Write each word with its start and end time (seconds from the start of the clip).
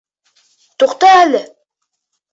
Туҡта 0.85 1.13
әле. 1.21 1.43